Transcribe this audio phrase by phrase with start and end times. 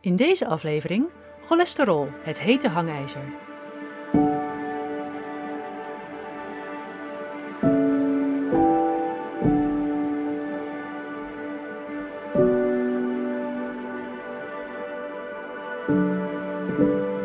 [0.00, 1.08] In deze aflevering
[1.44, 3.22] cholesterol, het hete hangijzer.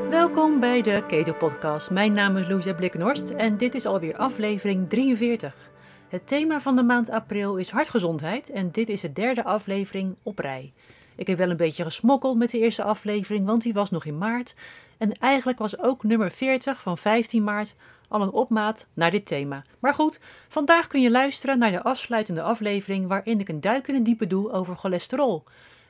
[0.09, 1.89] Welkom bij de Keto Podcast.
[1.89, 5.69] Mijn naam is Louisa Blikkenhorst en dit is alweer aflevering 43.
[6.07, 10.39] Het thema van de maand april is hartgezondheid en dit is de derde aflevering op
[10.39, 10.73] rij.
[11.21, 14.17] Ik heb wel een beetje gesmokkeld met de eerste aflevering, want die was nog in
[14.17, 14.53] maart.
[14.97, 17.75] En eigenlijk was ook nummer 40 van 15 maart
[18.07, 19.63] al een opmaat naar dit thema.
[19.79, 23.93] Maar goed, vandaag kun je luisteren naar de afsluitende aflevering waarin ik een duik in
[23.93, 25.43] het diepe doe over cholesterol.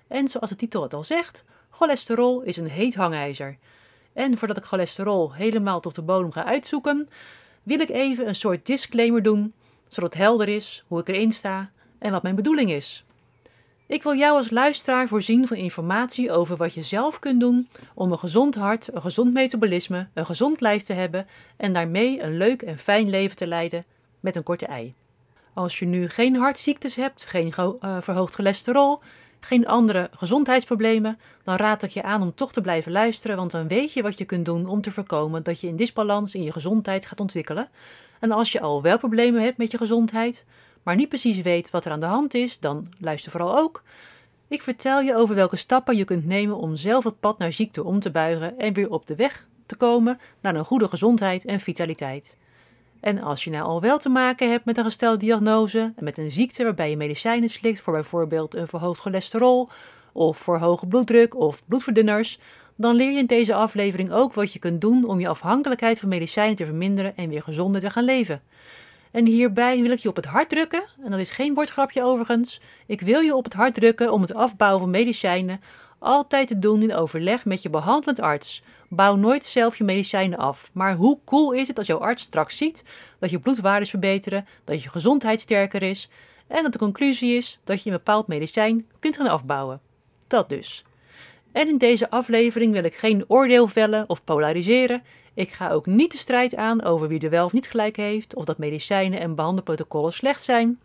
[0.07, 3.57] En zoals de titel het al zegt, cholesterol is een heet hangijzer.
[4.13, 7.09] En voordat ik cholesterol helemaal tot de bodem ga uitzoeken,
[7.63, 9.53] wil ik even een soort disclaimer doen,
[9.87, 13.05] zodat helder is hoe ik erin sta en wat mijn bedoeling is.
[13.91, 18.11] Ik wil jou als luisteraar voorzien van informatie over wat je zelf kunt doen om
[18.11, 22.61] een gezond hart, een gezond metabolisme, een gezond lijf te hebben en daarmee een leuk
[22.61, 23.83] en fijn leven te leiden
[24.19, 24.93] met een korte ei.
[25.53, 29.01] Als je nu geen hartziektes hebt, geen uh, verhoogd cholesterol,
[29.39, 33.67] geen andere gezondheidsproblemen, dan raad ik je aan om toch te blijven luisteren, want dan
[33.67, 36.51] weet je wat je kunt doen om te voorkomen dat je in disbalans in je
[36.51, 37.69] gezondheid gaat ontwikkelen.
[38.19, 40.45] En als je al wel problemen hebt met je gezondheid,
[40.83, 43.83] maar niet precies weet wat er aan de hand is, dan luister vooral ook.
[44.47, 47.83] Ik vertel je over welke stappen je kunt nemen om zelf het pad naar ziekte
[47.83, 51.59] om te buigen en weer op de weg te komen naar een goede gezondheid en
[51.59, 52.35] vitaliteit.
[52.99, 56.17] En als je nou al wel te maken hebt met een gestelde diagnose en met
[56.17, 59.69] een ziekte waarbij je medicijnen slikt voor bijvoorbeeld een verhoogd cholesterol
[60.11, 62.39] of voor hoge bloeddruk of bloedverdunners,
[62.75, 66.09] dan leer je in deze aflevering ook wat je kunt doen om je afhankelijkheid van
[66.09, 68.41] medicijnen te verminderen en weer gezonder te gaan leven.
[69.11, 72.61] En hierbij wil ik je op het hart drukken, en dat is geen woordgrapje overigens.
[72.85, 75.61] Ik wil je op het hart drukken om het afbouwen van medicijnen
[75.99, 78.63] altijd te doen in overleg met je behandelend arts.
[78.89, 80.69] Bouw nooit zelf je medicijnen af.
[80.73, 82.83] Maar hoe cool is het als jouw arts straks ziet
[83.19, 86.09] dat je bloedwaardes verbeteren, dat je gezondheid sterker is
[86.47, 89.81] en dat de conclusie is dat je een bepaald medicijn kunt gaan afbouwen.
[90.27, 90.85] Dat dus.
[91.51, 95.03] En in deze aflevering wil ik geen oordeel vellen of polariseren.
[95.33, 98.35] Ik ga ook niet de strijd aan over wie er wel of niet gelijk heeft,
[98.35, 100.79] of dat medicijnen en behandelprotocollen slecht zijn.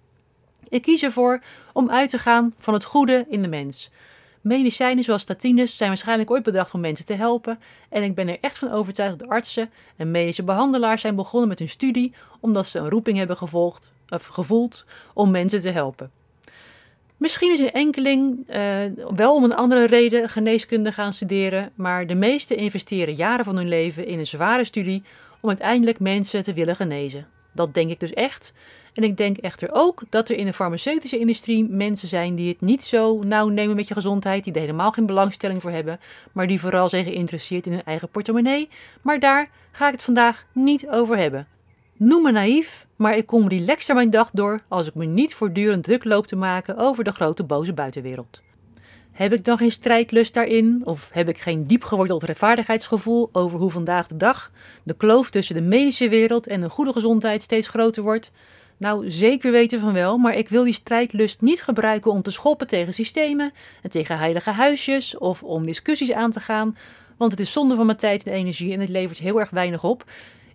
[0.69, 1.43] Ik kies ervoor
[1.73, 3.91] om uit te gaan van het goede in de mens.
[4.41, 7.59] Medicijnen zoals statines zijn waarschijnlijk ooit bedacht om mensen te helpen.
[7.89, 11.59] En ik ben er echt van overtuigd dat artsen en medische behandelaars zijn begonnen met
[11.59, 14.85] hun studie omdat ze een roeping hebben gevolgd, of gevoeld
[15.15, 16.11] om mensen te helpen.
[17.17, 18.57] Misschien is een enkeling uh,
[19.15, 23.69] wel om een andere reden geneeskunde gaan studeren, maar de meesten investeren jaren van hun
[23.69, 25.03] leven in een zware studie
[25.41, 27.27] om uiteindelijk mensen te willen genezen.
[27.53, 28.53] Dat denk ik dus echt.
[28.95, 32.61] En ik denk echter ook dat er in de farmaceutische industrie mensen zijn die het
[32.61, 36.01] niet zo nauw nemen met je gezondheid, die er helemaal geen belangstelling voor hebben,
[36.33, 38.69] maar die vooral zijn geïnteresseerd in hun eigen portemonnee.
[39.03, 41.47] Maar daar ga ik het vandaag niet over hebben.
[41.99, 45.85] Noem me naïef, maar ik kom relaxter mijn dag door als ik me niet voortdurend
[45.85, 48.41] druk loop te maken over de grote boze buitenwereld.
[49.13, 50.83] Heb ik dan geen strijdlust daarin?
[50.85, 54.53] Of heb ik geen diep geworteld rechtvaardigheidsgevoel over hoe vandaag de dag
[54.83, 58.31] de kloof tussen de medische wereld en een goede gezondheid steeds groter wordt?
[58.77, 62.67] Nou, zeker weten van wel, maar ik wil die strijdlust niet gebruiken om te schoppen
[62.67, 63.53] tegen systemen
[63.83, 66.77] en tegen heilige huisjes of om discussies aan te gaan,
[67.17, 69.85] want het is zonde van mijn tijd en energie en het levert heel erg weinig
[69.85, 70.05] op.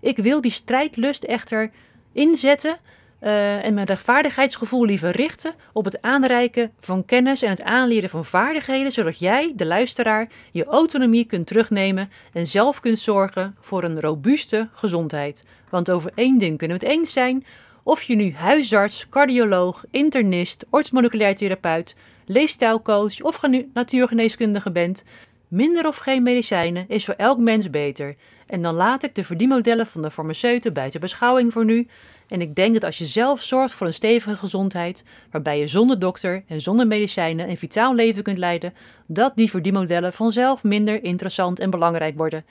[0.01, 1.71] Ik wil die strijdlust echter
[2.13, 2.77] inzetten
[3.21, 8.25] uh, en mijn rechtvaardigheidsgevoel liever richten op het aanreiken van kennis en het aanleren van
[8.25, 13.99] vaardigheden, zodat jij, de luisteraar, je autonomie kunt terugnemen en zelf kunt zorgen voor een
[13.99, 15.43] robuuste gezondheid.
[15.69, 17.45] Want over één ding kunnen we het eens zijn:
[17.83, 21.95] of je nu huisarts, cardioloog, internist, orthomoleculair therapeut,
[22.25, 23.41] leefstijlcoach of
[23.73, 25.03] natuurgeneeskundige bent,
[25.47, 28.15] minder of geen medicijnen is voor elk mens beter.
[28.51, 31.87] En dan laat ik de verdienmodellen van de farmaceuten buiten beschouwing voor nu.
[32.27, 35.99] En ik denk dat als je zelf zorgt voor een stevige gezondheid, waarbij je zonder
[35.99, 38.73] dokter en zonder medicijnen een vitaal leven kunt leiden,
[39.07, 42.45] dat die verdienmodellen vanzelf minder interessant en belangrijk worden.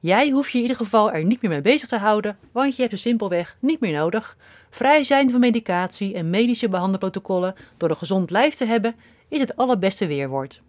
[0.00, 2.82] Jij hoeft je in ieder geval er niet meer mee bezig te houden, want je
[2.82, 4.36] hebt ze simpelweg niet meer nodig.
[4.70, 8.94] Vrij zijn van medicatie en medische behandelprotocollen door een gezond lijf te hebben,
[9.28, 10.62] is het allerbeste weerwoord.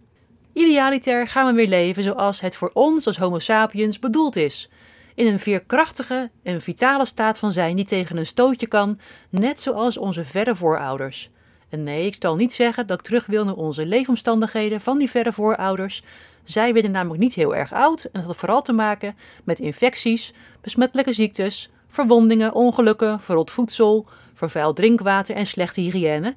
[0.58, 4.70] Idealiter gaan we weer leven zoals het voor ons als Homo sapiens bedoeld is.
[5.16, 9.00] In een veerkrachtige en vitale staat van zijn die tegen een stootje kan,
[9.30, 11.30] net zoals onze verre voorouders.
[11.70, 15.10] En nee, ik zal niet zeggen dat ik terug wil naar onze leefomstandigheden van die
[15.10, 16.04] verre voorouders.
[16.44, 20.34] Zij werden namelijk niet heel erg oud en dat had vooral te maken met infecties,
[20.62, 26.36] besmettelijke ziektes, verwondingen, ongelukken, verrot voedsel, vervuild drinkwater en slechte hygiëne.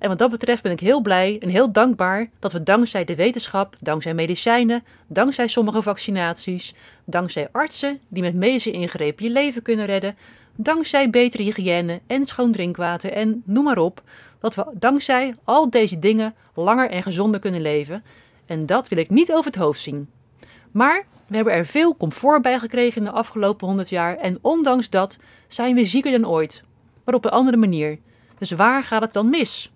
[0.00, 3.14] En wat dat betreft ben ik heel blij en heel dankbaar dat we dankzij de
[3.14, 6.74] wetenschap, dankzij medicijnen, dankzij sommige vaccinaties,
[7.04, 10.16] dankzij artsen die met medische ingrepen je leven kunnen redden,
[10.56, 14.02] dankzij betere hygiëne en schoon drinkwater en noem maar op,
[14.38, 18.04] dat we dankzij al deze dingen langer en gezonder kunnen leven.
[18.46, 20.08] En dat wil ik niet over het hoofd zien.
[20.70, 24.90] Maar we hebben er veel comfort bij gekregen in de afgelopen 100 jaar en ondanks
[24.90, 26.62] dat zijn we zieker dan ooit,
[27.04, 27.98] maar op een andere manier.
[28.38, 29.70] Dus waar gaat het dan mis?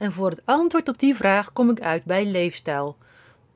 [0.00, 2.96] En voor het antwoord op die vraag kom ik uit bij leefstijl.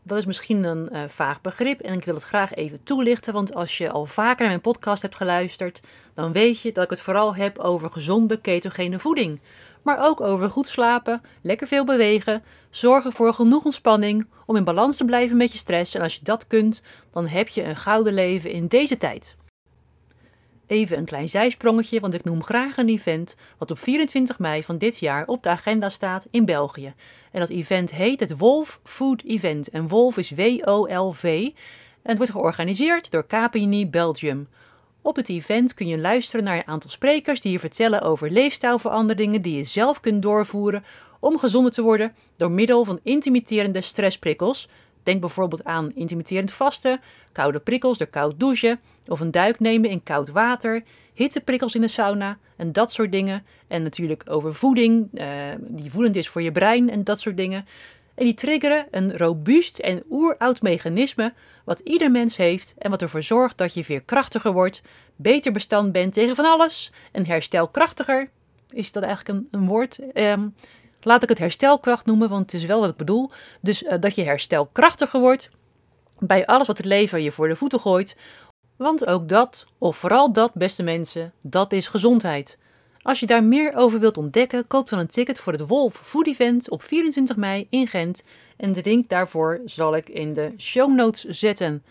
[0.02, 3.55] Dat is misschien een uh, vaag begrip en ik wil het graag even toelichten, want
[3.55, 5.81] als je al vaker naar mijn podcast hebt geluisterd,
[6.14, 9.41] dan weet je dat ik het vooral heb over gezonde ketogene voeding.
[9.82, 14.96] Maar ook over goed slapen, lekker veel bewegen, zorgen voor genoeg ontspanning om in balans
[14.96, 15.94] te blijven met je stress.
[15.94, 16.82] En als je dat kunt,
[17.12, 19.37] dan heb je een gouden leven in deze tijd.
[20.66, 24.78] Even een klein zijsprongetje, want ik noem graag een event wat op 24 mei van
[24.78, 26.94] dit jaar op de agenda staat in België.
[27.32, 29.69] En dat event heet het Wolf Food Event.
[29.69, 31.25] En Wolf is W-O-L-V.
[32.02, 34.49] En het wordt georganiseerd door Capini Belgium.
[35.02, 39.43] Op het event kun je luisteren naar een aantal sprekers die je vertellen over leefstijlveranderingen
[39.43, 40.84] die je zelf kunt doorvoeren
[41.20, 44.69] om gezonder te worden door middel van intimiderende stressprikkels,
[45.05, 47.01] Denk bijvoorbeeld aan intermitterend vasten,
[47.33, 51.89] koude prikkels door koud douchen of een duik nemen in koud water, hitteprikkels in de
[51.89, 53.45] sauna en dat soort dingen.
[53.69, 55.27] En natuurlijk over voeding, uh,
[55.59, 57.67] die voedend is voor je brein en dat soort dingen.
[58.15, 61.33] En die triggeren een robuust en oeroud mechanisme
[61.65, 64.83] wat ieder mens heeft en wat ervoor zorgt dat je veerkrachtiger wordt,
[65.17, 68.31] beter bestand bent tegen van alles en herstelkrachtiger.
[68.69, 69.99] Is dat eigenlijk een, woord?
[70.15, 70.55] Um,
[71.05, 73.31] Laat ik het herstelkracht noemen, want het is wel wat ik bedoel.
[73.61, 75.51] Dus uh, dat je herstelkrachtiger wordt
[76.19, 78.17] bij alles wat het leven je voor de voeten gooit.
[78.77, 82.59] Want ook dat, of vooral dat, beste mensen, dat is gezondheid.
[83.03, 86.27] Als je daar meer over wilt ontdekken, koop dan een ticket voor het Wolf Food
[86.27, 88.23] Event op 24 mei in Gent.
[88.56, 91.83] En de link daarvoor zal ik in de show notes zetten.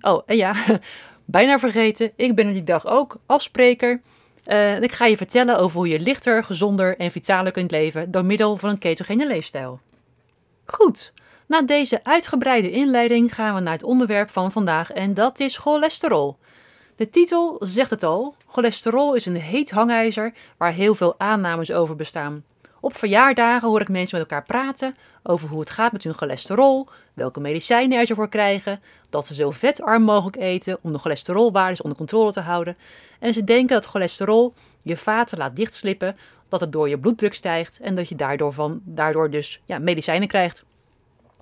[0.00, 0.54] Oh, en ja,
[1.24, 4.00] bijna vergeten, ik ben er die dag ook als spreker.
[4.50, 8.24] Uh, ik ga je vertellen over hoe je lichter, gezonder en vitaler kunt leven door
[8.24, 9.80] middel van een ketogene leefstijl.
[10.64, 11.12] Goed,
[11.46, 16.38] na deze uitgebreide inleiding gaan we naar het onderwerp van vandaag en dat is cholesterol.
[16.96, 21.96] De titel zegt het al: cholesterol is een heet hangijzer waar heel veel aannames over
[21.96, 22.44] bestaan.
[22.80, 26.88] Op verjaardagen hoor ik mensen met elkaar praten over hoe het gaat met hun cholesterol,
[27.14, 28.80] welke medicijnen er voor krijgen,
[29.10, 32.76] dat ze zo vetarm mogelijk eten om de cholesterolwaardes onder controle te houden.
[33.18, 36.16] En ze denken dat cholesterol je vaten laat dichtslippen,
[36.48, 40.28] dat het door je bloeddruk stijgt en dat je daardoor, van, daardoor dus ja, medicijnen
[40.28, 40.64] krijgt.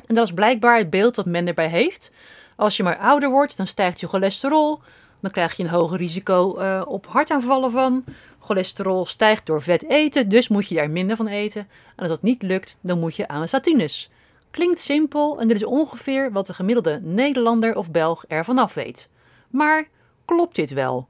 [0.06, 2.10] En dat is blijkbaar het beeld wat men erbij heeft.
[2.56, 4.80] Als je maar ouder wordt, dan stijgt je cholesterol,
[5.20, 8.04] dan krijg je een hoger risico uh, op hartaanvallen van.
[8.48, 11.60] Cholesterol stijgt door vet eten, dus moet je daar minder van eten.
[11.60, 14.10] En als dat niet lukt, dan moet je aan de statines.
[14.50, 19.08] Klinkt simpel en dit is ongeveer wat de gemiddelde Nederlander of Belg ervan af weet.
[19.50, 19.88] Maar
[20.24, 21.08] klopt dit wel?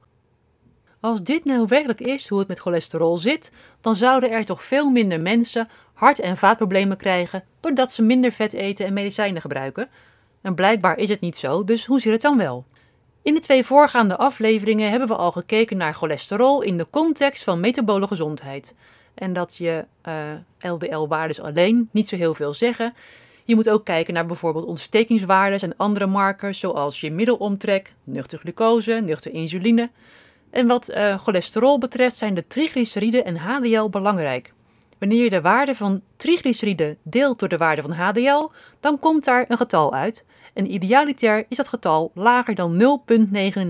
[1.01, 4.91] Als dit nou werkelijk is hoe het met cholesterol zit, dan zouden er toch veel
[4.91, 9.89] minder mensen hart- en vaatproblemen krijgen doordat ze minder vet eten en medicijnen gebruiken.
[10.41, 12.65] En blijkbaar is het niet zo, dus hoe zit het dan wel?
[13.29, 17.61] In de twee voorgaande afleveringen hebben we al gekeken naar cholesterol in de context van
[17.61, 18.75] metabole gezondheid.
[19.15, 20.15] En dat je eh,
[20.61, 22.95] LDL-waardes alleen niet zo heel veel zeggen.
[23.45, 28.93] Je moet ook kijken naar bijvoorbeeld ontstekingswaardes en andere markers, zoals je middelomtrek, nuchter glucose,
[29.05, 29.91] nuchter insuline.
[30.51, 34.53] En wat uh, cholesterol betreft zijn de triglyceriden en HDL belangrijk.
[34.99, 39.45] Wanneer je de waarde van triglyceriden deelt door de waarde van HDL, dan komt daar
[39.49, 40.25] een getal uit.
[40.59, 43.01] En idealiter is dat getal lager dan
[43.33, 43.69] 0,99.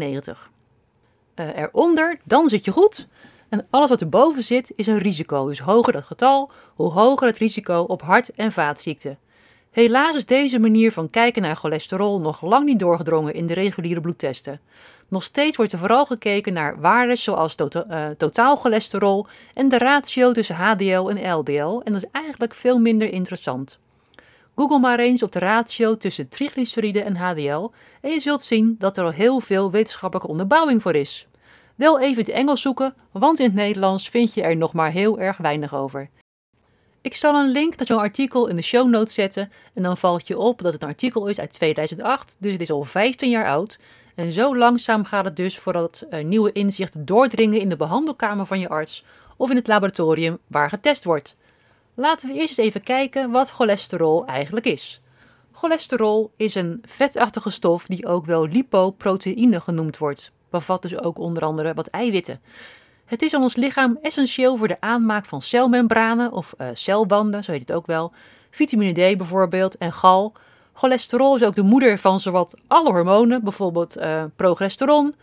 [1.35, 3.07] Uh, eronder, dan zit je goed.
[3.49, 5.47] En alles wat erboven zit is een risico.
[5.47, 9.19] Dus hoger dat getal, hoe hoger het risico op hart- en vaatziekten.
[9.71, 14.01] Helaas is deze manier van kijken naar cholesterol nog lang niet doorgedrongen in de reguliere
[14.01, 14.61] bloedtesten.
[15.09, 20.33] Nog steeds wordt er vooral gekeken naar waarden zoals uh, totaal cholesterol en de ratio
[20.33, 23.79] tussen HDL en LDL en dat is eigenlijk veel minder interessant.
[24.59, 28.97] Google maar eens op de ratio tussen triglyceriden en HDL en je zult zien dat
[28.97, 31.27] er al heel veel wetenschappelijke onderbouwing voor is.
[31.75, 35.19] Wel even het Engels zoeken, want in het Nederlands vind je er nog maar heel
[35.19, 36.11] erg weinig over.
[37.01, 40.27] Ik zal een link naar zo'n artikel in de show notes zetten en dan valt
[40.27, 43.47] je op dat het een artikel is uit 2008, dus het is al 15 jaar
[43.47, 43.79] oud.
[44.15, 48.61] En zo langzaam gaat het dus voordat uh, nieuwe inzichten doordringen in de behandelkamer van
[48.61, 49.05] je arts
[49.37, 51.37] of in het laboratorium waar getest wordt.
[52.01, 55.01] Laten we eerst eens even kijken wat cholesterol eigenlijk is.
[55.53, 60.33] Cholesterol is een vetachtige stof die ook wel lipoproteïne genoemd wordt.
[60.51, 62.41] Bevat dus ook onder andere wat eiwitten.
[63.05, 67.51] Het is aan ons lichaam essentieel voor de aanmaak van celmembranen of uh, celbanden, zo
[67.53, 68.13] heet het ook wel,
[68.51, 70.33] vitamine D bijvoorbeeld en gal.
[70.73, 75.15] Cholesterol is ook de moeder van zowat alle hormonen, bijvoorbeeld uh, progesteron,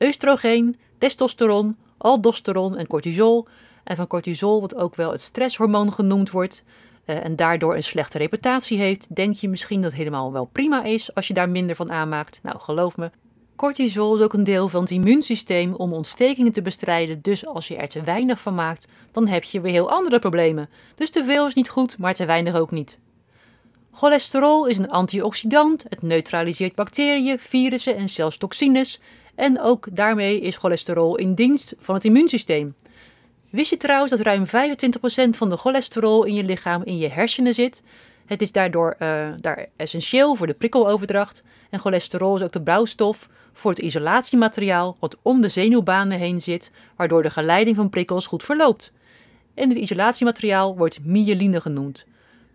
[0.00, 3.46] oestrogeen, testosteron, aldosteron en cortisol.
[3.84, 6.62] En van cortisol, wat ook wel het stresshormoon genoemd wordt,
[7.06, 10.84] uh, en daardoor een slechte reputatie heeft, denk je misschien dat het helemaal wel prima
[10.84, 12.40] is als je daar minder van aanmaakt.
[12.42, 13.10] Nou, geloof me,
[13.56, 17.22] cortisol is ook een deel van het immuunsysteem om ontstekingen te bestrijden.
[17.22, 20.68] Dus als je er te weinig van maakt, dan heb je weer heel andere problemen.
[20.94, 22.98] Dus te veel is niet goed, maar te weinig ook niet.
[23.92, 25.84] Cholesterol is een antioxidant.
[25.88, 29.00] Het neutraliseert bacteriën, virussen en zelfs toxines.
[29.34, 32.74] En ook daarmee is cholesterol in dienst van het immuunsysteem.
[33.50, 34.50] Wist je trouwens dat ruim 25%
[35.30, 37.82] van de cholesterol in je lichaam in je hersenen zit?
[38.26, 41.42] Het is daardoor uh, daar essentieel voor de prikkeloverdracht.
[41.70, 46.70] En cholesterol is ook de bouwstof voor het isolatiemateriaal wat om de zenuwbanen heen zit,
[46.96, 48.92] waardoor de geleiding van prikkels goed verloopt.
[49.54, 52.04] En dit isolatiemateriaal wordt myeline genoemd.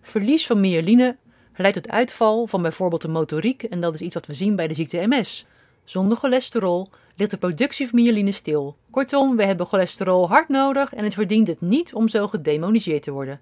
[0.01, 1.17] Verlies van myeline
[1.55, 4.67] leidt tot uitval van bijvoorbeeld de motoriek en dat is iets wat we zien bij
[4.67, 5.45] de ziekte MS.
[5.85, 8.77] Zonder cholesterol ligt de productie van myeline stil.
[8.91, 13.11] Kortom, we hebben cholesterol hard nodig en het verdient het niet om zo gedemoniseerd te
[13.11, 13.39] worden.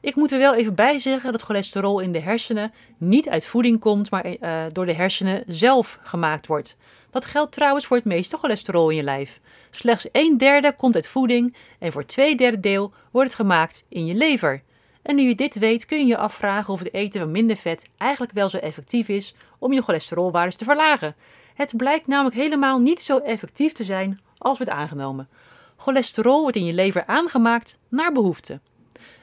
[0.00, 3.80] Ik moet er wel even bij zeggen dat cholesterol in de hersenen niet uit voeding
[3.80, 6.76] komt, maar uh, door de hersenen zelf gemaakt wordt.
[7.10, 9.40] Dat geldt trouwens voor het meeste cholesterol in je lijf.
[9.70, 14.06] Slechts een derde komt uit voeding en voor twee derde deel wordt het gemaakt in
[14.06, 14.62] je lever.
[15.02, 17.88] En nu je dit weet, kun je je afvragen of het eten van minder vet
[17.96, 21.14] eigenlijk wel zo effectief is om je cholesterolwaardes te verlagen.
[21.54, 25.28] Het blijkt namelijk helemaal niet zo effectief te zijn als wordt aangenomen.
[25.76, 28.60] Cholesterol wordt in je lever aangemaakt naar behoefte.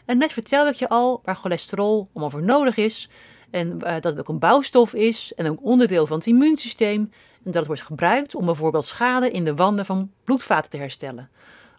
[0.06, 3.10] En net vertelde ik je al waar cholesterol allemaal voor nodig is.
[3.50, 7.02] En uh, dat het ook een bouwstof is en ook onderdeel van het immuunsysteem.
[7.02, 7.12] En
[7.44, 11.30] dat het wordt gebruikt om bijvoorbeeld schade in de wanden van bloedvaten te herstellen.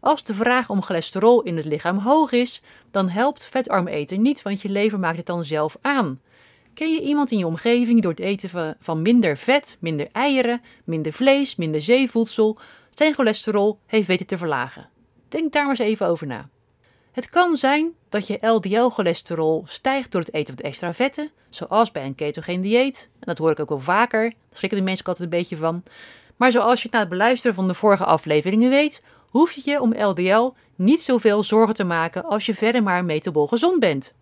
[0.00, 4.43] Als de vraag om cholesterol in het lichaam hoog is, dan helpt vetarm eten niet,
[4.43, 6.21] want je lever maakt het dan zelf aan.
[6.78, 11.12] Ken je iemand in je omgeving door het eten van minder vet, minder eieren, minder
[11.12, 12.58] vlees, minder zeevoedsel
[12.90, 14.88] zijn cholesterol heeft weten te verlagen?
[15.28, 16.49] Denk daar maar eens even over na.
[17.12, 22.04] Het kan zijn dat je LDL-cholesterol stijgt door het eten van extra vetten, zoals bij
[22.04, 23.08] een ketogeen dieet.
[23.12, 25.82] En dat hoor ik ook wel vaker, daar schrikken de mensen altijd een beetje van.
[26.37, 30.02] Maar zoals je na het beluisteren van de vorige afleveringen weet, hoef je je om
[30.02, 34.14] LDL niet zoveel zorgen te maken als je verder maar metabol gezond bent.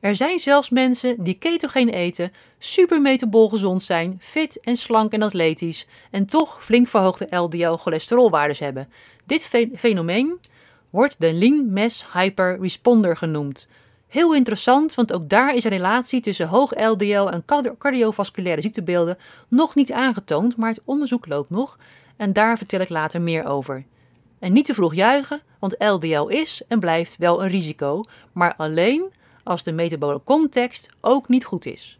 [0.00, 5.22] Er zijn zelfs mensen die ketogeen eten, super metabol gezond zijn, fit en slank en
[5.22, 8.88] atletisch en toch flink verhoogde LDL-cholesterolwaardes hebben.
[9.24, 10.38] Dit fenomeen
[10.90, 13.68] wordt de lean mass hyper responder genoemd.
[14.08, 17.44] Heel interessant, want ook daar is een relatie tussen hoog LDL en
[17.78, 21.78] cardiovasculaire ziektebeelden nog niet aangetoond, maar het onderzoek loopt nog
[22.16, 23.84] en daar vertel ik later meer over.
[24.38, 29.12] En niet te vroeg juichen, want LDL is en blijft wel een risico, maar alleen
[29.46, 31.98] als de metabole context ook niet goed is.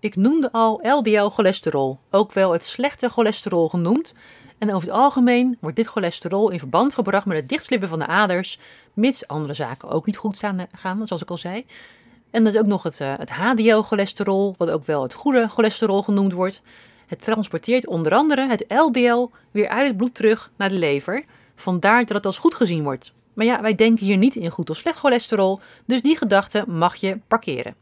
[0.00, 4.14] Ik noemde al LDL-cholesterol, ook wel het slechte cholesterol genoemd,
[4.58, 8.06] en over het algemeen wordt dit cholesterol in verband gebracht met het dichtslippen van de
[8.06, 8.58] aders,
[8.92, 11.66] mits andere zaken ook niet goed gaan, zoals ik al zei.
[12.30, 16.02] En dan is ook nog het, uh, het HDL-cholesterol, wat ook wel het goede cholesterol
[16.02, 16.62] genoemd wordt.
[17.06, 21.24] Het transporteert onder andere het LDL weer uit het bloed terug naar de lever.
[21.54, 23.12] Vandaar dat het als goed gezien wordt.
[23.36, 26.94] Maar ja, wij denken hier niet in goed of slecht cholesterol, dus die gedachte mag
[26.94, 27.74] je parkeren.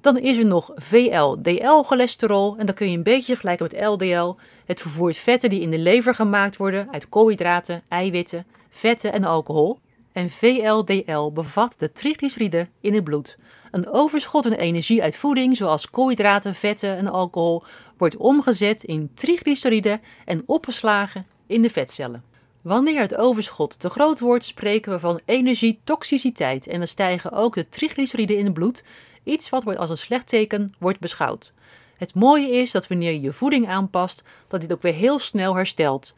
[0.00, 4.34] Dan is er nog VLDL-cholesterol en dat kun je een beetje vergelijken met LDL.
[4.64, 9.78] Het vervoert vetten die in de lever gemaakt worden uit koolhydraten, eiwitten, vetten en alcohol.
[10.12, 13.38] En VLDL bevat de triglyceriden in het bloed.
[13.70, 17.62] Een overschot aan energie uit voeding, zoals koolhydraten, vetten en alcohol,
[17.96, 22.31] wordt omgezet in triglyceriden en opgeslagen in de vetcellen.
[22.62, 27.68] Wanneer het overschot te groot wordt, spreken we van energietoxiciteit en dan stijgen ook de
[27.68, 28.84] triglyceriden in het bloed,
[29.22, 31.52] iets wat als een slecht teken wordt beschouwd.
[31.96, 35.56] Het mooie is dat wanneer je je voeding aanpast, dat dit ook weer heel snel
[35.56, 36.14] herstelt.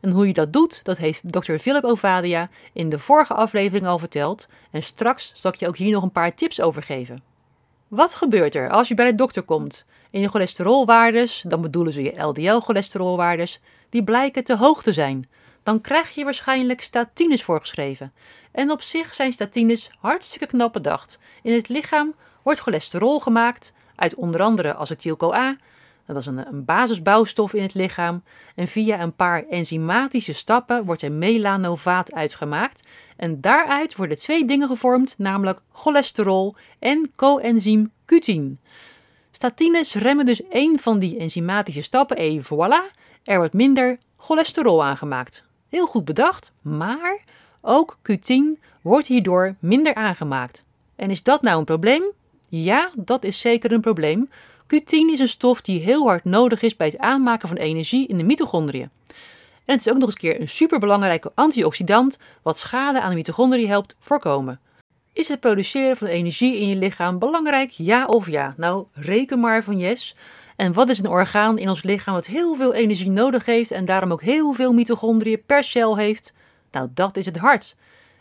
[0.00, 1.56] En hoe je dat doet, dat heeft Dr.
[1.56, 5.92] Philip Ovadia in de vorige aflevering al verteld en straks zal ik je ook hier
[5.92, 7.22] nog een paar tips over geven.
[7.88, 12.02] Wat gebeurt er als je bij de dokter komt en je cholesterolwaardes, dan bedoelen ze
[12.02, 15.28] je LDL-cholesterolwaardes, die blijken te hoog te zijn?
[15.68, 18.12] Dan krijg je waarschijnlijk statines voorgeschreven.
[18.52, 21.18] En op zich zijn statines hartstikke knap bedacht.
[21.42, 25.56] In het lichaam wordt cholesterol gemaakt uit onder andere acetyl-CoA,
[26.06, 28.22] dat is een, een, basisbouwstof in het lichaam.
[28.54, 32.82] En via een paar enzymatische stappen wordt er melanovaat uitgemaakt.
[33.16, 38.40] En daaruit worden twee dingen gevormd, namelijk cholesterol en coenzym Q10.
[39.30, 42.94] Statines remmen dus één van die enzymatische stappen en voilà,
[43.24, 45.46] er wordt minder cholesterol aangemaakt.
[45.68, 47.24] Heel goed bedacht, maar
[47.60, 50.64] ook Q10 wordt hierdoor minder aangemaakt.
[50.96, 52.02] En is dat nou een probleem?
[52.48, 54.28] Ja, dat is zeker een probleem.
[54.62, 58.16] Q10 is een stof die heel hard nodig is bij het aanmaken van energie in
[58.16, 58.90] de mitochondriën.
[59.64, 63.68] En het is ook nog eens keer een superbelangrijke antioxidant wat schade aan de mitochondriën
[63.68, 64.60] helpt voorkomen.
[65.12, 67.70] Is het produceren van energie in je lichaam belangrijk?
[67.70, 68.54] Ja of ja?
[68.56, 70.16] Nou, reken maar van yes.
[70.58, 73.84] En wat is een orgaan in ons lichaam dat heel veel energie nodig heeft en
[73.84, 76.32] daarom ook heel veel mitochondriën per cel heeft?
[76.70, 77.76] Nou, dat is het hart.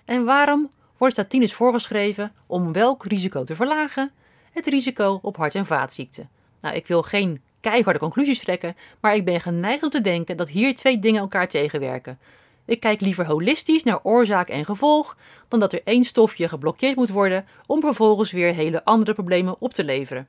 [0.05, 4.11] En waarom wordt statines voorgeschreven om welk risico te verlagen?
[4.51, 6.29] Het risico op hart- en vaatziekten.
[6.61, 10.49] Nou, ik wil geen keiharde conclusies trekken, maar ik ben geneigd om te denken dat
[10.49, 12.19] hier twee dingen elkaar tegenwerken.
[12.65, 15.17] Ik kijk liever holistisch naar oorzaak en gevolg,
[15.47, 19.73] dan dat er één stofje geblokkeerd moet worden om vervolgens weer hele andere problemen op
[19.73, 20.27] te leveren.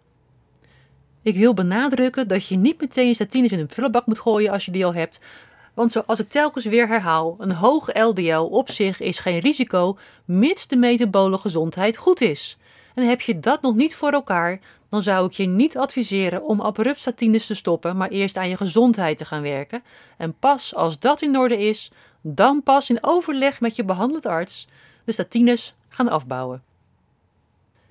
[1.29, 4.71] Ik wil benadrukken dat je niet meteen statines in een prullenbak moet gooien als je
[4.71, 5.21] die al hebt,
[5.75, 10.67] want zoals ik telkens weer herhaal, een hoog LDL op zich is geen risico, mits
[10.67, 12.57] de metabole gezondheid goed is.
[12.95, 16.61] En heb je dat nog niet voor elkaar, dan zou ik je niet adviseren om
[16.61, 19.83] abrupt statines te stoppen, maar eerst aan je gezondheid te gaan werken.
[20.17, 24.67] En pas als dat in orde is, dan pas in overleg met je behandelend arts
[25.05, 26.63] de statines gaan afbouwen.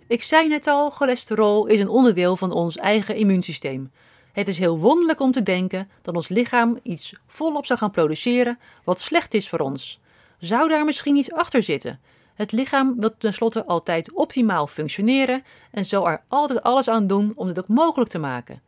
[0.08, 3.92] Ik zei net al, cholesterol is een onderdeel van ons eigen immuunsysteem.
[4.32, 8.60] Het is heel wonderlijk om te denken dat ons lichaam iets volop zou gaan produceren
[8.84, 10.00] wat slecht is voor ons.
[10.40, 12.00] Zou daar misschien iets achter zitten?
[12.34, 17.48] Het lichaam wil tenslotte altijd optimaal functioneren en zal er altijd alles aan doen om
[17.48, 18.62] dit ook mogelijk te maken.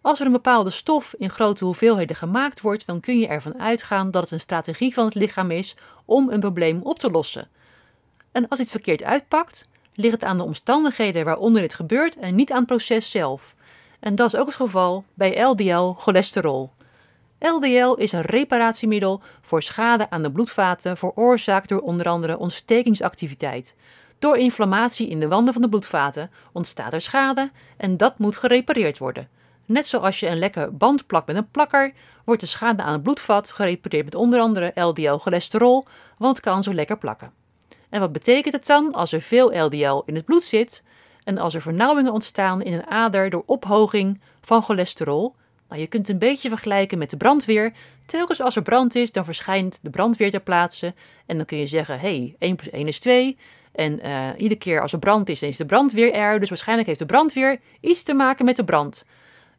[0.00, 4.10] Als er een bepaalde stof in grote hoeveelheden gemaakt wordt, dan kun je ervan uitgaan
[4.10, 7.48] dat het een strategie van het lichaam is om een probleem op te lossen.
[8.32, 12.50] En als dit verkeerd uitpakt, ligt het aan de omstandigheden waaronder dit gebeurt en niet
[12.50, 13.54] aan het proces zelf.
[14.00, 16.70] En dat is ook het geval bij LDL-cholesterol.
[17.38, 23.74] LDL is een reparatiemiddel voor schade aan de bloedvaten veroorzaakt door onder andere ontstekingsactiviteit.
[24.18, 28.98] Door inflammatie in de wanden van de bloedvaten ontstaat er schade en dat moet gerepareerd
[28.98, 29.28] worden.
[29.64, 31.92] Net zoals je een lekke band plakt met een plakker,
[32.24, 35.84] wordt de schade aan het bloedvat gerepareerd met onder andere LDL-cholesterol,
[36.18, 37.45] want het kan zo lekker plakken.
[37.96, 40.82] En wat betekent het dan als er veel LDL in het bloed zit
[41.24, 45.34] en als er vernauwingen ontstaan in een ader door ophoging van cholesterol?
[45.68, 47.72] Nou, je kunt het een beetje vergelijken met de brandweer.
[48.06, 50.94] Telkens als er brand is, dan verschijnt de brandweer ter plaatse.
[51.26, 53.36] En dan kun je zeggen, hey, 1 plus 1 is 2.
[53.72, 56.40] En uh, iedere keer als er brand is, dan is de brandweer er.
[56.40, 59.04] Dus waarschijnlijk heeft de brandweer iets te maken met de brand.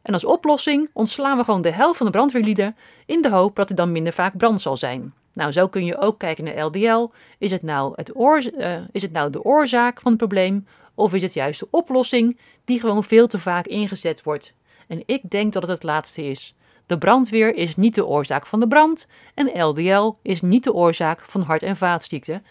[0.02, 3.70] En als oplossing ontslaan we gewoon de helft van de brandweerlieden in de hoop dat
[3.70, 5.12] er dan minder vaak brand zal zijn.
[5.38, 7.08] Nou, zo kun je ook kijken naar LDL.
[7.38, 10.66] Is het nou, het uh, is het nou de oorzaak van het probleem?
[10.94, 14.54] Of is het juist de oplossing die gewoon veel te vaak ingezet wordt?
[14.86, 16.54] En ik denk dat het het laatste is.
[16.86, 21.20] De brandweer is niet de oorzaak van de brand en LDL is niet de oorzaak
[21.20, 22.44] van hart- en vaatziekten.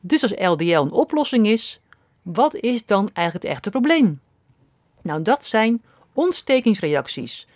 [0.00, 1.80] Dus als LDL een oplossing is,
[2.22, 4.20] wat is dan eigenlijk het echte probleem?
[5.02, 7.46] Nou, dat zijn ontstekingsreacties.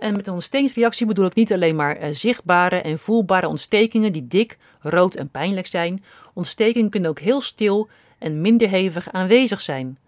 [0.00, 4.26] En met een ontstekingsreactie bedoel ik niet alleen maar uh, zichtbare en voelbare ontstekingen die
[4.26, 6.04] dik, rood en pijnlijk zijn.
[6.34, 9.98] Ontstekingen kunnen ook heel stil en minder hevig aanwezig zijn.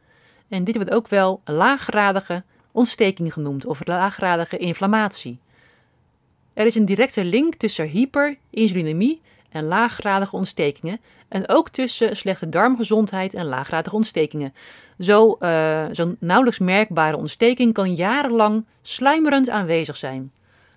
[0.48, 5.38] En dit wordt ook wel laaggradige ontsteking genoemd of laaggradige inflammatie.
[6.54, 9.20] Er is een directe link tussen hyperinsulinemie
[9.52, 14.54] en laaggradige ontstekingen en ook tussen slechte darmgezondheid en laaggradige ontstekingen.
[14.98, 20.32] Zo, uh, zo'n nauwelijks merkbare ontsteking kan jarenlang sluimerend aanwezig zijn.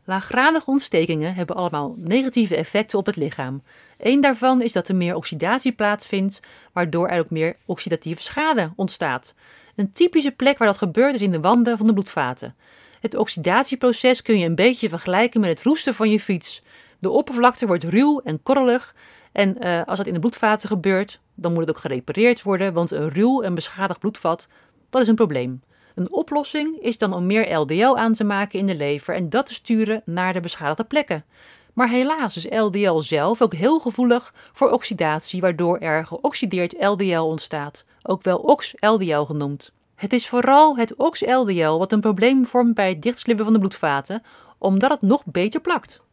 [0.07, 3.63] Laaggradige ontstekingen hebben allemaal negatieve effecten op het lichaam.
[3.97, 6.39] Een daarvan is dat er meer oxidatie plaatsvindt,
[6.73, 9.33] waardoor er ook meer oxidatieve schade ontstaat.
[9.75, 12.55] Een typische plek waar dat gebeurt is in de wanden van de bloedvaten.
[13.01, 16.61] Het oxidatieproces kun je een beetje vergelijken met het roesten van je fiets.
[17.05, 18.95] De oppervlakte wordt ruw en korrelig
[19.31, 22.91] en uh, als dat in de bloedvaten gebeurt, dan moet het ook gerepareerd worden, want
[22.91, 24.47] een ruw en beschadigd bloedvat,
[24.89, 25.61] dat is een probleem.
[25.95, 29.45] Een oplossing is dan om meer LDL aan te maken in de lever en dat
[29.45, 31.25] te sturen naar de beschadigde plekken.
[31.73, 37.85] Maar helaas is LDL zelf ook heel gevoelig voor oxidatie, waardoor er geoxideerd LDL ontstaat,
[38.01, 39.71] ook wel OX-LDL genoemd.
[39.95, 44.23] Het is vooral het OX-LDL wat een probleem vormt bij het dichtslippen van de bloedvaten,
[44.57, 46.03] omdat het nog beter plakt.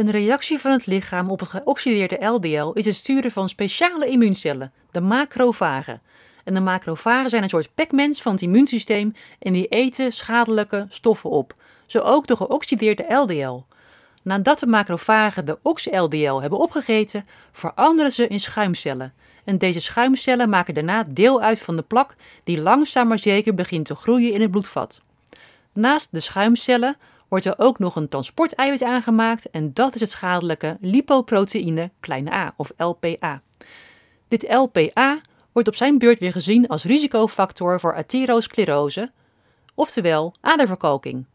[0.00, 4.72] Een reactie van het lichaam op het geoxideerde LDL is het sturen van speciale immuuncellen,
[4.90, 6.00] de macrofagen.
[6.44, 11.30] En de macrofagen zijn een soort pekmens van het immuunsysteem en die eten schadelijke stoffen
[11.30, 11.54] op,
[11.86, 13.62] zo ook de geoxideerde LDL.
[14.22, 19.12] Nadat de macrofagen de ox-LDL hebben opgegeten, veranderen ze in schuimcellen.
[19.44, 23.86] En deze schuimcellen maken daarna deel uit van de plak die langzaam maar zeker begint
[23.86, 25.00] te groeien in het bloedvat.
[25.72, 26.96] Naast de schuimcellen
[27.30, 32.54] wordt er ook nog een transporteiwit aangemaakt en dat is het schadelijke lipoproteïne kleine a
[32.56, 33.42] of LPA.
[34.28, 35.20] Dit LPA
[35.52, 39.12] wordt op zijn beurt weer gezien als risicofactor voor atherosclerose,
[39.74, 41.26] oftewel aderverkalking.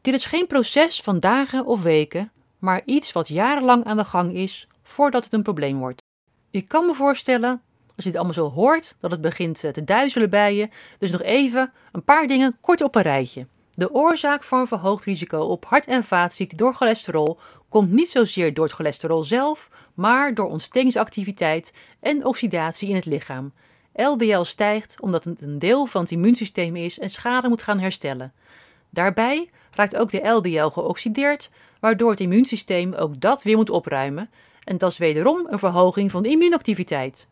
[0.00, 4.34] Dit is geen proces van dagen of weken, maar iets wat jarenlang aan de gang
[4.34, 6.02] is voordat het een probleem wordt.
[6.50, 7.62] Ik kan me voorstellen,
[7.96, 10.68] als je het allemaal zo hoort, dat het begint eh, te duizelen bij je.
[10.98, 13.46] Dus nog even een paar dingen kort op een rijtje.
[13.80, 17.38] De oorzaak een verhoogd risico op hart- en vaatziekten door cholesterol
[17.68, 23.52] komt niet zozeer door het cholesterol zelf, maar door ontstekingsactiviteit en oxidatie in het lichaam.
[23.94, 28.32] LDL stijgt omdat het een deel van het immuunsysteem is en schade moet gaan herstellen.
[28.90, 34.30] Daarbij raakt ook de LDL geoxideerd, waardoor het immuunsysteem ook dat weer moet opruimen.
[34.64, 37.26] En dat is wederom een verhoging van de immuunactiviteit.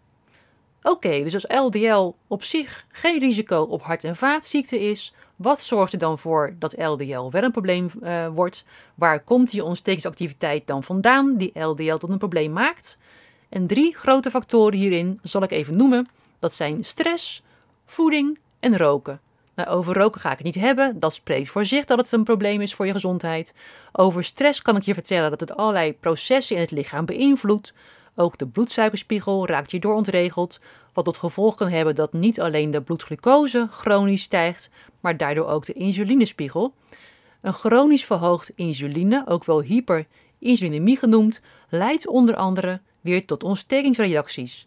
[0.83, 5.93] Oké, dus als LDL op zich geen risico op hart- en vaatziekten is, wat zorgt
[5.93, 8.65] er dan voor dat LDL wel een probleem uh, wordt?
[8.95, 12.99] Waar komt die ontstekingsactiviteit dan vandaan die LDL tot een probleem maakt?
[13.49, 16.09] En drie grote factoren hierin zal ik even noemen.
[16.39, 17.43] Dat zijn stress,
[17.87, 19.21] voeding en roken.
[19.55, 20.99] Nou, over roken ga ik het niet hebben.
[20.99, 23.55] Dat spreekt voor zich dat het een probleem is voor je gezondheid.
[23.93, 27.73] Over stress kan ik je vertellen dat het allerlei processen in het lichaam beïnvloedt.
[28.21, 30.61] Ook de bloedsuikerspiegel raakt hierdoor ontregeld,
[30.93, 35.67] wat tot gevolg kan hebben dat niet alleen de bloedglucose chronisch stijgt, maar daardoor ook
[35.67, 36.75] de insulinespiegel.
[37.41, 44.67] Een chronisch verhoogd insuline, ook wel hyperinsulinemie genoemd, leidt onder andere weer tot ontstekingsreacties.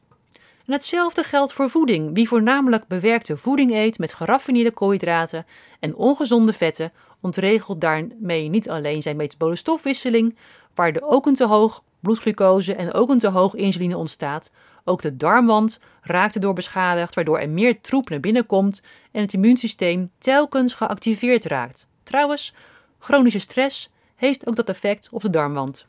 [0.65, 2.13] En hetzelfde geldt voor voeding.
[2.13, 5.45] Wie voornamelijk bewerkte voeding eet met geraffineerde koolhydraten
[5.79, 10.37] en ongezonde vetten, ontregelt daarmee niet alleen zijn metabole stofwisseling,
[10.75, 14.51] waardoor ook een te hoog bloedglucose en ook een te hoog insuline ontstaat.
[14.83, 19.33] Ook de darmwand raakt erdoor beschadigd, waardoor er meer troep naar binnen komt en het
[19.33, 21.87] immuunsysteem telkens geactiveerd raakt.
[22.03, 22.53] Trouwens,
[22.99, 25.87] chronische stress heeft ook dat effect op de darmwand.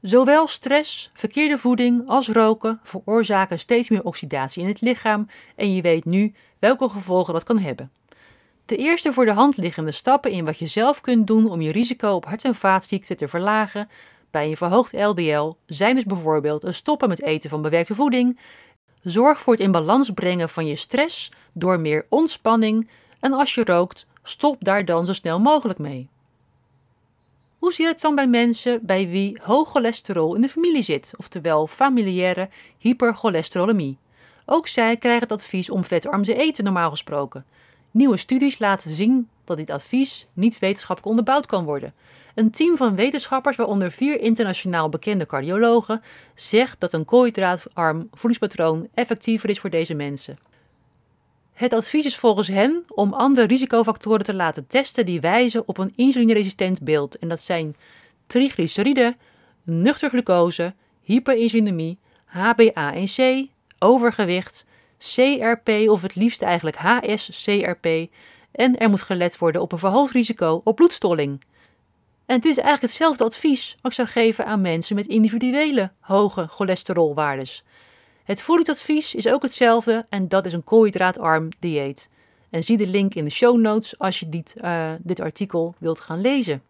[0.00, 5.82] Zowel stress, verkeerde voeding als roken veroorzaken steeds meer oxidatie in het lichaam en je
[5.82, 7.90] weet nu welke gevolgen dat kan hebben.
[8.70, 11.72] De eerste voor de hand liggende stappen in wat je zelf kunt doen om je
[11.72, 13.88] risico op hart- en vaatziekten te verlagen
[14.30, 18.38] bij een verhoogd LDL zijn dus bijvoorbeeld een stoppen met eten van bewerkte voeding,
[19.02, 22.88] zorg voor het in balans brengen van je stress door meer ontspanning
[23.20, 26.08] en als je rookt, stop daar dan zo snel mogelijk mee.
[27.58, 31.66] Hoe zit het dan bij mensen bij wie hoog cholesterol in de familie zit, oftewel
[31.66, 33.98] familiaire hypercholesterolemie?
[34.46, 37.44] Ook zij krijgen het advies om vetarm te eten normaal gesproken.
[37.90, 41.94] Nieuwe studies laten zien dat dit advies niet wetenschappelijk onderbouwd kan worden.
[42.34, 46.02] Een team van wetenschappers, waaronder vier internationaal bekende cardiologen,
[46.34, 50.38] zegt dat een koolhydraatarm voedingspatroon effectiever is voor deze mensen.
[51.52, 55.92] Het advies is volgens hen om andere risicofactoren te laten testen die wijzen op een
[55.96, 57.18] insulineresistent beeld.
[57.18, 57.76] En dat zijn
[58.26, 59.16] triglyceride,
[59.62, 63.22] nuchter glucose, hyperinsulinemie, HbA1c,
[63.78, 64.64] overgewicht,
[65.00, 67.86] CRP of het liefst eigenlijk HS-CRP.
[68.52, 71.42] En er moet gelet worden op een verhoogd risico op bloedstolling.
[72.26, 76.46] En dit is eigenlijk hetzelfde advies wat ik zou geven aan mensen met individuele hoge
[76.46, 77.64] cholesterolwaardes.
[78.24, 82.08] Het voedingsadvies is ook hetzelfde en dat is een koolhydraatarm dieet.
[82.50, 86.00] En zie de link in de show notes als je dit, uh, dit artikel wilt
[86.00, 86.62] gaan lezen.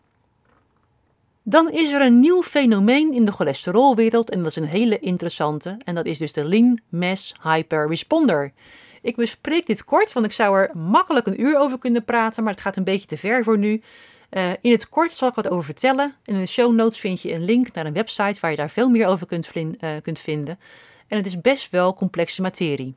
[1.51, 5.77] Dan is er een nieuw fenomeen in de cholesterolwereld en dat is een hele interessante
[5.85, 8.53] en dat is dus de Lean Mass Hyper Responder.
[9.03, 12.53] Ik bespreek dit kort, want ik zou er makkelijk een uur over kunnen praten, maar
[12.53, 13.83] het gaat een beetje te ver voor nu.
[14.31, 16.15] Uh, in het kort zal ik wat over vertellen.
[16.25, 18.89] In de show notes vind je een link naar een website waar je daar veel
[18.89, 20.59] meer over kunt, uh, kunt vinden.
[21.07, 22.95] En het is best wel complexe materie.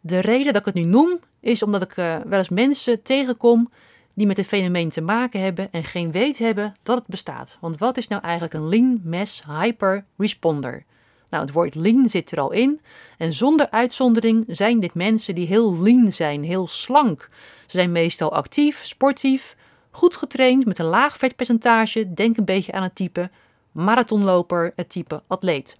[0.00, 3.70] De reden dat ik het nu noem is omdat ik uh, wel eens mensen tegenkom
[4.20, 7.58] die met het fenomeen te maken hebben en geen weet hebben dat het bestaat.
[7.60, 10.84] Want wat is nou eigenlijk een lean mass hyper responder?
[11.30, 12.80] Nou, het woord lean zit er al in.
[13.18, 17.28] En zonder uitzondering zijn dit mensen die heel lean zijn, heel slank.
[17.66, 19.56] Ze zijn meestal actief, sportief,
[19.90, 22.12] goed getraind met een laag vetpercentage.
[22.12, 23.30] Denk een beetje aan het type
[23.72, 25.78] marathonloper, het type atleet.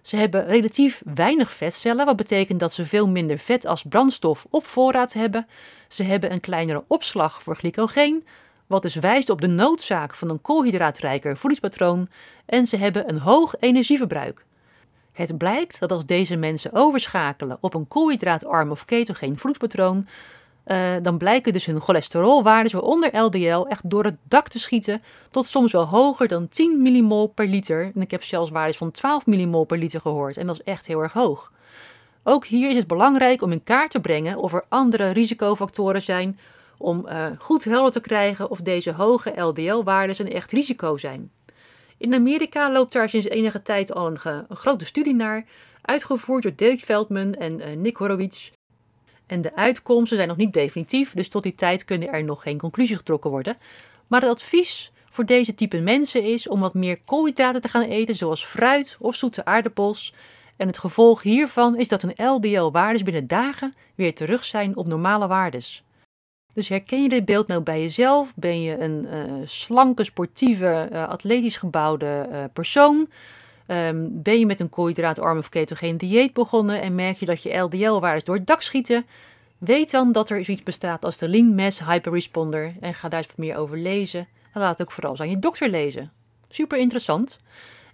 [0.00, 4.66] Ze hebben relatief weinig vetcellen, wat betekent dat ze veel minder vet als brandstof op
[4.66, 5.46] voorraad hebben.
[5.88, 8.26] Ze hebben een kleinere opslag voor glycogeen,
[8.66, 12.08] wat dus wijst op de noodzaak van een koolhydraatrijker voedingspatroon.
[12.46, 14.44] En ze hebben een hoog energieverbruik.
[15.12, 20.06] Het blijkt dat als deze mensen overschakelen op een koolhydraatarm of ketogeen voedingspatroon,
[20.66, 25.46] uh, dan blijken dus hun cholesterolwaarden, waaronder LDL, echt door het dak te schieten tot
[25.46, 27.90] soms wel hoger dan 10 millimol per liter.
[27.94, 30.86] En ik heb zelfs waardes van 12 millimol per liter gehoord en dat is echt
[30.86, 31.52] heel erg hoog.
[32.22, 36.38] Ook hier is het belangrijk om in kaart te brengen of er andere risicofactoren zijn
[36.78, 41.30] om uh, goed helder te krijgen of deze hoge LDL-waarden een echt risico zijn.
[41.96, 45.44] In Amerika loopt daar sinds enige tijd al een, grote studie naar,
[45.82, 48.50] uitgevoerd door Dirk Veldman en uh, Nick Horowitz.
[49.30, 52.58] En de uitkomsten zijn nog niet definitief, dus tot die tijd kunnen er nog geen
[52.58, 53.56] conclusies getrokken worden.
[54.06, 58.14] Maar het advies voor deze type mensen is om wat meer koolhydraten te gaan eten,
[58.14, 60.14] zoals fruit of zoete aardappels.
[60.56, 65.26] En het gevolg hiervan is dat een LDL-waardes binnen dagen weer terug zijn op normale
[65.26, 65.84] waardes.
[66.52, 68.32] Dus herken je dit beeld nou bij jezelf?
[68.36, 73.08] Ben je een uh, slanke, sportieve, uh, atletisch gebouwde uh, persoon?
[73.70, 77.56] Um, ben je met een koolhydraatarm of ketogeen dieet begonnen en merk je dat je
[77.56, 79.06] LDL-waardes door het dak schieten?
[79.58, 83.28] Weet dan dat er iets bestaat als de Lean Mass Hyperresponder en ga daar eens
[83.28, 84.28] wat meer over lezen.
[84.52, 86.12] En laat het ook vooral aan je dokter lezen.
[86.48, 87.38] Super interessant.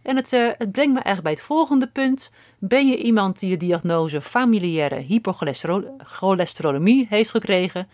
[0.02, 2.30] En het, uh, het brengt me eigenlijk bij het volgende punt.
[2.58, 7.88] Ben je iemand die de diagnose familiaire hypercholesterolemie heeft gekregen?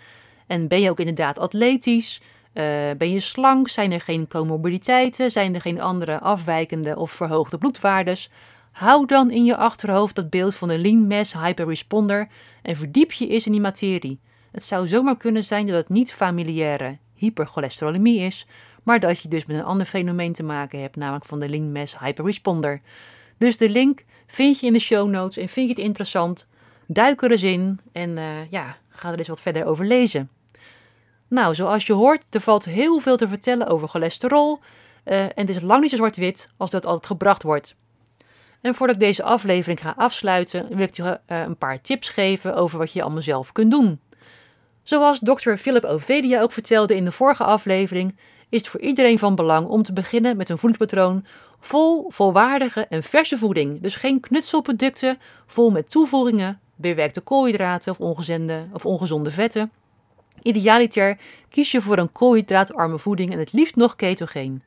[0.47, 2.21] En ben je ook inderdaad atletisch?
[2.55, 3.69] Uh, ben je slank?
[3.69, 5.31] Zijn er geen comorbiditeiten?
[5.31, 8.31] Zijn er geen andere afwijkende of verhoogde bloedwaardes?
[8.73, 12.29] Hou dan in je achterhoofd dat beeld van de lean mass hyperresponder
[12.63, 14.21] en verdiep je eens in die materie.
[14.53, 18.47] Het zou zomaar kunnen zijn dat het niet familiaire hypercholesterolemie is,
[18.83, 21.73] maar dat je dus met een ander fenomeen te maken hebt, namelijk van de lean
[21.73, 22.81] mass hyperresponder.
[23.39, 26.47] Dus de link vind je in de show notes en vind je het interessant,
[26.87, 30.31] duik er eens in en uh, ja, ga er eens wat verder over lezen.
[31.33, 34.61] Nou, zoals je hoort, er valt heel veel te vertellen over cholesterol
[35.05, 37.75] uh, en het is lang niet zo zwart-wit als dat altijd gebracht wordt.
[38.61, 42.55] En voordat ik deze aflevering ga afsluiten, wil ik je uh, een paar tips geven
[42.55, 44.01] over wat je allemaal zelf kunt doen.
[44.83, 48.17] Zoals dokter Philip Ovedia ook vertelde in de vorige aflevering,
[48.49, 51.27] is het voor iedereen van belang om te beginnen met een voedingspatroon
[51.61, 53.81] vol volwaardige en verse voeding.
[53.81, 59.71] Dus geen knutselproducten vol met toevoegingen, bewerkte koolhydraten of ongezonde, of ongezonde vetten.
[60.43, 61.19] Idealiter
[61.49, 64.63] kies je voor een koolhydraatarme voeding en het liefst nog ketogeen.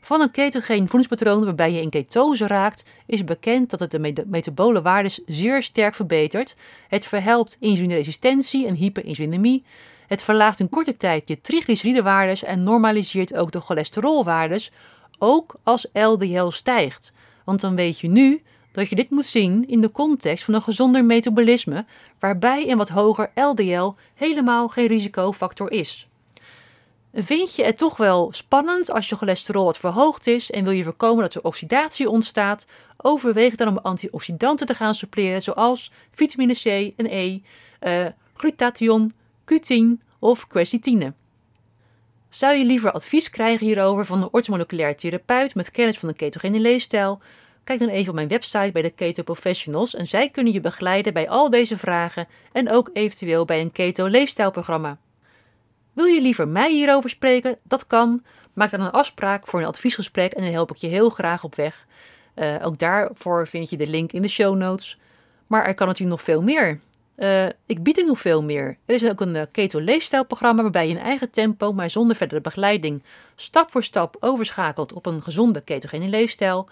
[0.00, 4.82] Van een ketogeen voedingspatroon waarbij je in ketose raakt, is bekend dat het de metabole
[4.82, 6.56] waardes zeer sterk verbetert.
[6.88, 9.64] Het verhelpt insulineresistentie en hyperinsulinemie.
[10.06, 14.70] Het verlaagt in korte tijd je triglyceridewaardes en normaliseert ook de cholesterolwaardes,
[15.18, 17.12] ook als LDL stijgt.
[17.44, 20.62] Want dan weet je nu dat je dit moet zien in de context van een
[20.62, 21.84] gezonder metabolisme,
[22.18, 26.08] waarbij een wat hoger LDL helemaal geen risicofactor is.
[27.14, 30.84] Vind je het toch wel spannend als je cholesterol wat verhoogd is en wil je
[30.84, 32.66] voorkomen dat er oxidatie ontstaat?
[32.96, 37.40] Overweeg dan om antioxidanten te gaan suppleren, zoals vitamine C en E,
[37.80, 39.12] uh, glutathion,
[39.44, 41.12] Q10 of quercitine.
[42.28, 46.60] Zou je liever advies krijgen hierover van een orthomoleculair therapeut met kennis van een ketogene
[46.60, 47.20] leefstijl?
[47.68, 51.12] Kijk dan even op mijn website bij de Keto Professionals en zij kunnen je begeleiden
[51.12, 54.98] bij al deze vragen en ook eventueel bij een keto leefstijlprogramma.
[55.92, 57.58] Wil je liever mij hierover spreken?
[57.62, 58.24] Dat kan.
[58.52, 61.54] Maak dan een afspraak voor een adviesgesprek en dan help ik je heel graag op
[61.54, 61.86] weg.
[62.34, 64.98] Uh, ook daarvoor vind je de link in de show notes.
[65.46, 66.80] Maar er kan natuurlijk nog veel meer.
[67.16, 68.76] Uh, ik bied er nog veel meer.
[68.86, 72.40] Er is ook een uh, keto leefstijlprogramma waarbij je in eigen tempo, maar zonder verdere
[72.40, 73.02] begeleiding,
[73.34, 76.68] stap voor stap overschakelt op een gezonde ketogene leefstijl.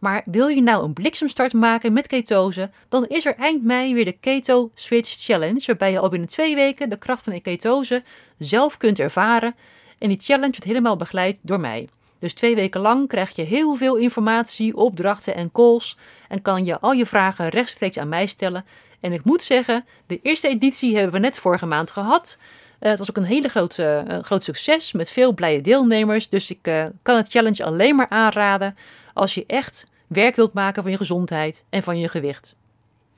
[0.00, 4.04] Maar wil je nou een bliksemstart maken met ketose, dan is er eind mei weer
[4.04, 8.02] de Keto Switch Challenge, waarbij je al binnen twee weken de kracht van de ketose
[8.38, 9.54] zelf kunt ervaren.
[9.98, 11.88] En die challenge wordt helemaal begeleid door mij.
[12.18, 15.96] Dus twee weken lang krijg je heel veel informatie, opdrachten en calls
[16.28, 18.64] en kan je al je vragen rechtstreeks aan mij stellen.
[19.00, 22.38] En ik moet zeggen, de eerste editie hebben we net vorige maand gehad.
[22.80, 26.28] Uh, het was ook een hele grote, uh, groot succes met veel blije deelnemers.
[26.28, 28.76] Dus ik uh, kan het challenge alleen maar aanraden
[29.20, 32.54] als je echt werk wilt maken van je gezondheid en van je gewicht.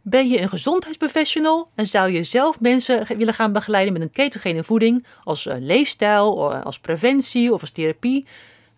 [0.03, 4.65] Ben je een gezondheidsprofessional en zou je zelf mensen willen gaan begeleiden met een ketogene
[4.65, 8.27] voeding als leefstijl, als preventie of als therapie?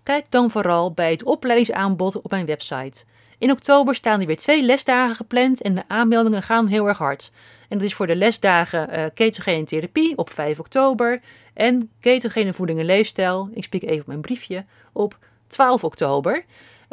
[0.03, 3.05] Kijk dan vooral bij het opleidingsaanbod op mijn website.
[3.39, 7.31] In oktober staan er weer twee lesdagen gepland en de aanmeldingen gaan heel erg hard.
[7.69, 11.21] En dat is voor de lesdagen uh, ketogene therapie op 5 oktober
[11.55, 16.45] en ketogene voeding en leefstijl, ik spreek even op mijn briefje, op 12 oktober.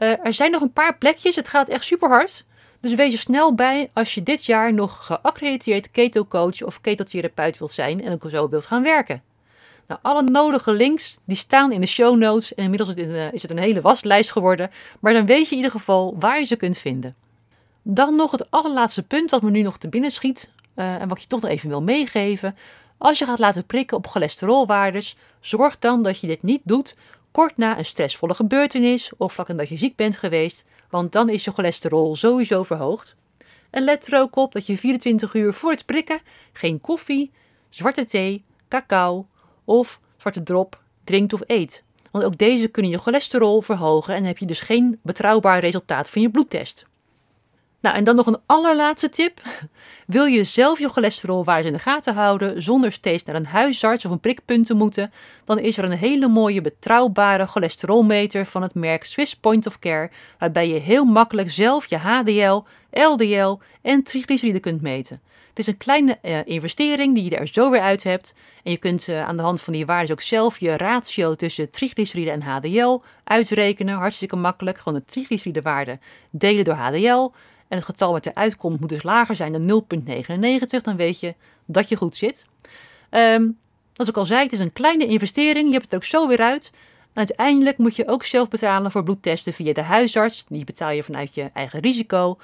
[0.02, 2.46] Uh, er zijn nog een paar plekjes, het gaat echt super hard.
[2.80, 7.72] Dus wees er snel bij als je dit jaar nog geaccrediteerd keto-coach of ketotherapeut wilt
[7.72, 9.22] zijn en ook zo wilt gaan werken.
[9.88, 13.58] Nou, alle nodige links die staan in de show notes en inmiddels is het, een,
[13.58, 16.78] een hele waslijst geworden, maar dan weet je in ieder geval waar je ze kunt
[16.78, 17.16] vinden.
[17.82, 21.22] Dan nog het allerlaatste punt wat me nu nog te binnen schiet uh, en wat
[21.22, 22.58] je toch nog even wil meegeven.
[22.98, 26.96] Als je gaat laten prikken op cholesterolwaardes, zorg dan dat je dit niet doet
[27.32, 31.44] kort na een stressvolle gebeurtenis of vlak nadat je ziek bent geweest, want dan is
[31.44, 33.15] je cholesterol sowieso verhoogd.
[33.70, 36.22] En let er ook op dat je 24 uur voor het prikken
[36.54, 37.32] geen koffie,
[37.70, 39.28] zwarte thee, cacao
[39.65, 41.84] of zwarte drop drinkt of eet.
[42.12, 46.22] Want ook deze kunnen je cholesterol verhogen en heb je dus geen betrouwbaar resultaat van
[46.22, 46.86] je bloedtest.
[47.82, 49.41] Nou, en dan nog een allerlaatste tip.
[50.06, 54.12] Wil je zelf je cholesterolwaardes in de gaten houden zonder steeds naar een huisarts of
[54.12, 55.12] een prikpunt te moeten,
[55.46, 60.10] dan is er een hele mooie betrouwbare cholesterolmeter van het merk Swiss Point of Care,
[60.39, 65.22] waarbij je heel makkelijk zelf je HDL, LDL en triglyceriden kunt meten.
[65.50, 68.34] Het is een kleine uh, investering die je er zo weer uit hebt.
[68.63, 71.72] En je kunt uh, aan de hand van die waarden ook zelf je ratio tussen
[71.72, 73.96] triglyceriden en HDL uitrekenen.
[73.96, 74.78] Hartstikke makkelijk.
[74.78, 77.32] Gewoon de triglyceridewaarde delen door HDL.
[77.72, 80.82] En het getal wat eruit komt moet dus lager zijn dan 0,99.
[80.82, 81.34] Dan weet je
[81.66, 82.46] dat je goed zit.
[83.10, 83.58] Um,
[83.96, 85.68] als ik al zei, het is een kleine investering.
[85.68, 86.72] Je hebt het ook zo weer uit.
[87.14, 90.46] Uiteindelijk moet je ook zelf betalen voor bloedtesten via de huisarts.
[90.48, 92.38] Die betaal je vanuit je eigen risico.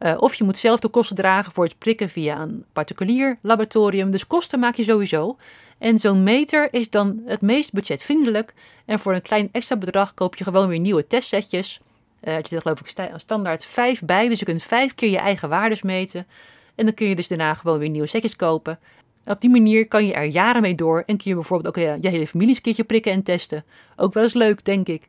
[0.00, 4.10] Uh, of je moet zelf de kosten dragen voor het prikken via een particulier laboratorium.
[4.10, 5.36] Dus kosten maak je sowieso.
[5.78, 8.54] En zo'n meter is dan het meest budgetvriendelijk.
[8.84, 11.80] En voor een klein extra bedrag koop je gewoon weer nieuwe testsetjes.
[12.24, 14.28] Uh, je er geloof ik standaard vijf bij.
[14.28, 16.26] Dus je kunt vijf keer je eigen waardes meten.
[16.74, 18.78] En dan kun je dus daarna gewoon weer nieuwe setjes kopen.
[19.24, 21.02] En op die manier kan je er jaren mee door.
[21.06, 23.64] En kun je bijvoorbeeld ook je, je hele familie prikken en testen.
[23.96, 25.08] Ook wel eens leuk, denk ik.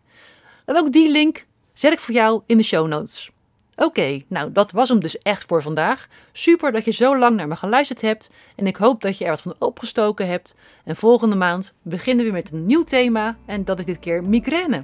[0.65, 3.29] En ook die link zet ik voor jou in de show notes.
[3.75, 6.07] Oké, nou dat was hem dus echt voor vandaag.
[6.31, 9.29] Super dat je zo lang naar me geluisterd hebt en ik hoop dat je er
[9.29, 10.55] wat van opgestoken hebt.
[10.83, 14.83] En volgende maand beginnen we met een nieuw thema en dat is dit keer migraine.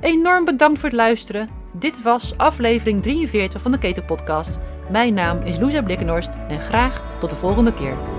[0.00, 1.48] Enorm bedankt voor het luisteren.
[1.72, 4.58] Dit was aflevering 43 van de Keten Podcast.
[4.90, 8.17] Mijn naam is Louisa Blikkenhorst en graag tot de volgende keer.